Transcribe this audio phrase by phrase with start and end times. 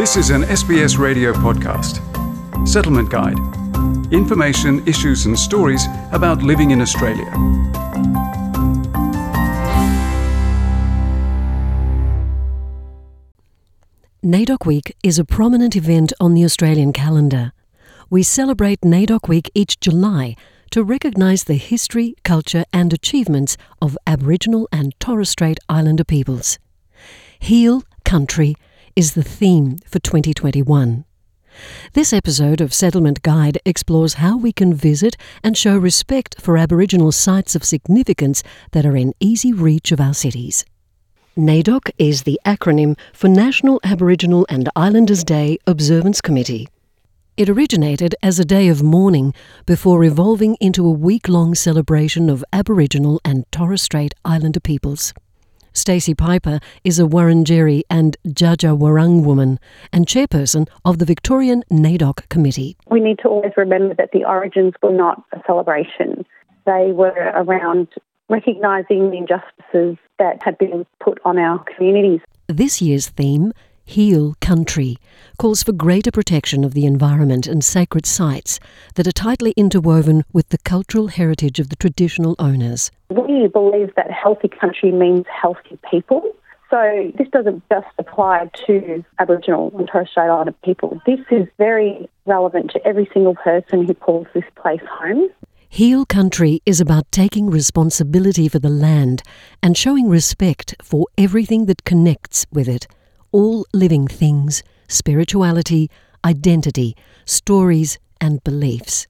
[0.00, 2.00] This is an SBS radio podcast.
[2.66, 3.36] Settlement Guide.
[4.10, 7.30] Information, issues, and stories about living in Australia.
[14.24, 17.52] NAIDOC Week is a prominent event on the Australian calendar.
[18.08, 20.34] We celebrate NAIDOC Week each July
[20.70, 26.58] to recognise the history, culture, and achievements of Aboriginal and Torres Strait Islander peoples.
[27.38, 28.56] Heal Country
[29.00, 31.06] is the theme for 2021.
[31.94, 37.10] This episode of Settlement Guide explores how we can visit and show respect for Aboriginal
[37.10, 40.66] sites of significance that are in easy reach of our cities.
[41.34, 46.68] NAIDOC is the acronym for National Aboriginal and Islanders Day Observance Committee.
[47.38, 49.32] It originated as a day of mourning
[49.64, 55.14] before evolving into a week long celebration of Aboriginal and Torres Strait Islander peoples.
[55.72, 59.58] Stacey Piper is a Wurundjeri and Dja Wurrung woman
[59.92, 62.76] and chairperson of the Victorian NAIDOC Committee.
[62.90, 66.26] We need to always remember that the origins were not a celebration.
[66.66, 67.88] They were around
[68.28, 72.20] recognising the injustices that had been put on our communities.
[72.46, 73.52] This year's theme,
[73.90, 74.98] Heal Country,
[75.36, 78.60] calls for greater protection of the environment and sacred sites
[78.94, 82.92] that are tightly interwoven with the cultural heritage of the traditional owners.
[83.08, 86.22] We believe that healthy country means healthy people.
[86.70, 91.02] So this doesn't just apply to Aboriginal and Torres Strait Islander people.
[91.04, 95.30] This is very relevant to every single person who calls this place home.
[95.68, 99.24] Heal Country is about taking responsibility for the land
[99.64, 102.86] and showing respect for everything that connects with it
[103.32, 105.90] all living things, spirituality,
[106.24, 109.06] identity, stories, and beliefs.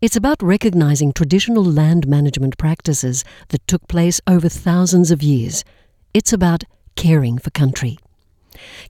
[0.00, 5.64] It's about recognizing traditional land management practices that took place over thousands of years.
[6.12, 6.64] It's about
[6.96, 7.98] caring for country.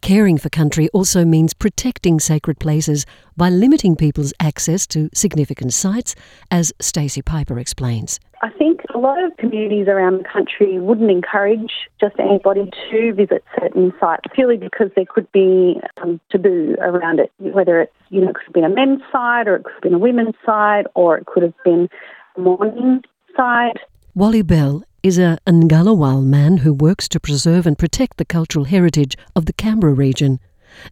[0.01, 6.15] Caring for country also means protecting sacred places by limiting people's access to significant sites,
[6.51, 8.19] as Stacey Piper explains.
[8.43, 13.45] I think a lot of communities around the country wouldn't encourage just anybody to visit
[13.61, 18.31] certain sites purely because there could be some taboo around it, whether it's, you know,
[18.31, 20.87] it could have been a men's site or it could have been a women's site
[20.95, 21.91] or it could have been
[22.37, 23.03] a mourning
[23.37, 23.77] site.
[24.15, 29.17] Wally Bell is a Ngunnawal man who works to preserve and protect the cultural heritage
[29.37, 30.41] of the Canberra region.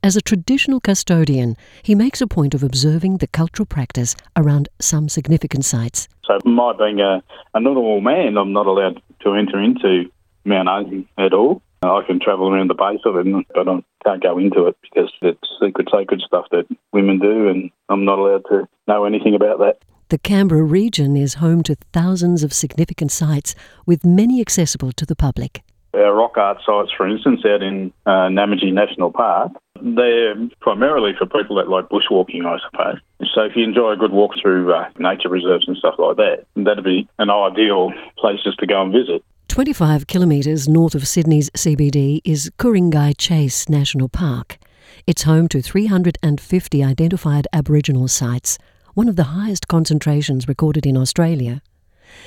[0.03, 5.09] As a traditional custodian, he makes a point of observing the cultural practice around some
[5.09, 6.09] significant sites.
[6.25, 7.22] So, my being a,
[7.55, 10.11] a Ngunnawal man, I'm not allowed to enter into
[10.44, 11.62] Mount Osie at all.
[11.83, 15.12] I can travel around the base of it, but I can't go into it because
[15.22, 19.59] it's secret, sacred stuff that women do, and I'm not allowed to know anything about
[19.60, 19.78] that.
[20.09, 23.55] The Canberra region is home to thousands of significant sites,
[23.87, 25.62] with many accessible to the public.
[25.95, 29.53] Our rock art sites, for instance, out in uh, National Park,
[29.83, 32.99] they're primarily for people that like bushwalking, I suppose.
[33.34, 36.47] So if you enjoy a good walk through uh, nature reserves and stuff like that,
[36.56, 39.25] that'd be an ideal places to go and visit.
[39.49, 44.59] 25 kilometres north of Sydney's CBD is Ku-ring-gai Chase National Park.
[45.06, 48.59] It's home to 350 identified Aboriginal sites,
[48.95, 51.62] one of the highest concentrations recorded in Australia.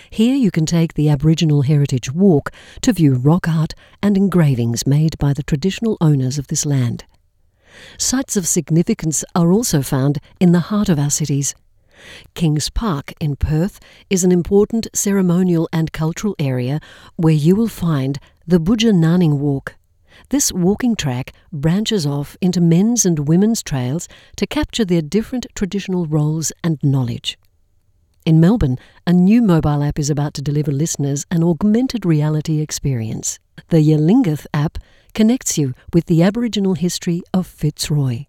[0.09, 2.51] Here you can take the Aboriginal Heritage Walk
[2.81, 7.05] to view rock art and engravings made by the traditional owners of this land.
[7.97, 11.55] Sites of significance are also found in the heart of our cities.
[12.33, 16.79] Kings Park in Perth is an important ceremonial and cultural area
[17.15, 19.75] where you will find the Boodja Gnarning Walk.
[20.29, 24.07] This walking track branches off into men's and women's trails
[24.37, 27.37] to capture their different traditional roles and knowledge.
[28.23, 28.77] In Melbourne,
[29.07, 33.39] a new mobile app is about to deliver listeners an augmented reality experience.
[33.69, 34.77] The Yalinguth app
[35.15, 38.25] connects you with the Aboriginal history of Fitzroy.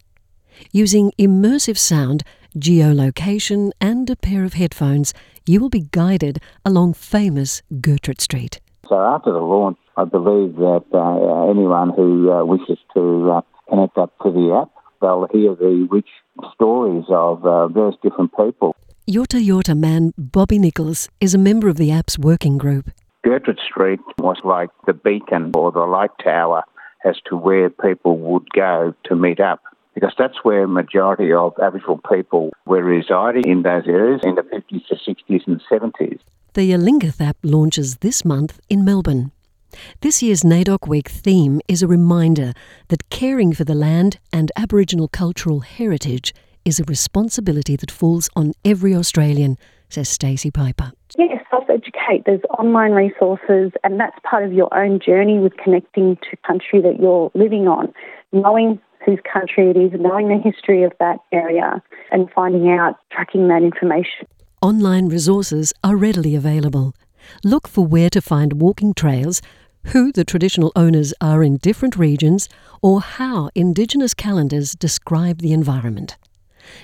[0.71, 2.23] Using immersive sound,
[2.57, 5.13] geolocation, and a pair of headphones,
[5.45, 8.59] you will be guided along famous Gertrude Street.
[8.89, 13.99] So after the launch, I believe that uh, anyone who uh, wishes to uh, connect
[13.99, 16.09] up to the app, they'll hear the rich
[16.55, 18.75] stories of uh, various different people.
[19.05, 22.89] Yorta Yorta man Bobby Nichols is a member of the app's working group.
[23.25, 26.63] Gertrude Street was like the beacon or the light tower
[27.03, 29.61] as to where people would go to meet up
[29.93, 34.87] because that's where majority of Aboriginal people were residing in those areas in the 50s
[34.87, 36.19] to 60s and 70s.
[36.53, 39.33] The Yalinguth app launches this month in Melbourne.
[39.99, 42.53] This year's NAIDOC Week theme is a reminder
[42.87, 46.33] that caring for the land and Aboriginal cultural heritage
[46.65, 49.57] is a responsibility that falls on every Australian,
[49.89, 50.91] says Stacey Piper.
[51.17, 52.23] Yes, self educate.
[52.25, 56.99] There's online resources, and that's part of your own journey with connecting to country that
[56.99, 57.93] you're living on,
[58.31, 61.81] knowing whose country it is, knowing the history of that area
[62.11, 64.27] and finding out, tracking that information.
[64.61, 66.95] Online resources are readily available.
[67.43, 69.41] Look for where to find walking trails,
[69.87, 72.47] who the traditional owners are in different regions,
[72.81, 76.17] or how Indigenous calendars describe the environment.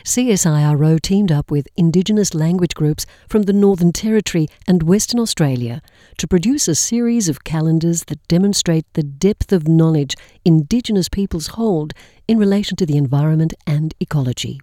[0.04, 5.82] CSIRO teamed up with Indigenous language groups from the Northern Territory and Western Australia
[6.18, 10.16] to produce a series of calendars that demonstrate the depth of knowledge
[10.46, 11.94] Indigenous peoples hold
[12.28, 14.60] in relation to the environment and ecology.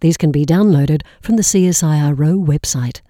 [0.00, 3.00] These can be downloaded from the CSIRO website.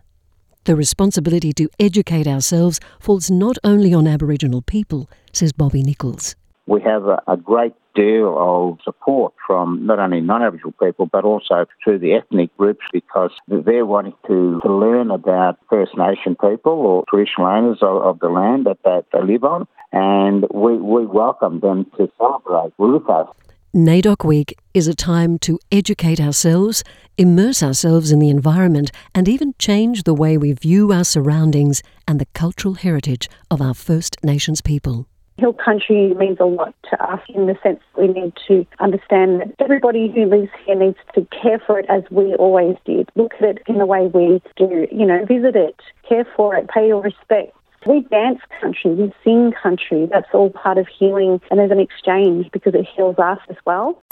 [0.64, 6.34] The responsibility to educate ourselves falls not only on Aboriginal people, says Bobby Nichols.
[6.66, 11.66] We have a, a great deal of support from not only non-Aboriginal people but also
[11.82, 17.04] through the ethnic groups because they're wanting to, to learn about First Nation people or
[17.08, 21.60] traditional owners of, of the land that, that they live on and we, we welcome
[21.60, 23.28] them to celebrate with us.
[23.74, 26.82] NAIDOC Week is a time to educate ourselves,
[27.18, 32.18] immerse ourselves in the environment, and even change the way we view our surroundings and
[32.18, 35.06] the cultural heritage of our First Nations people.
[35.38, 39.40] Heal country means a lot to us in the sense that we need to understand
[39.40, 43.10] that everybody who lives here needs to care for it as we always did.
[43.16, 45.78] Look at it in the way we do, you know, visit it,
[46.08, 47.54] care for it, pay your respect.
[47.86, 50.08] We dance country, we sing country.
[50.10, 54.02] That's all part of healing, and there's an exchange because it heals us as well.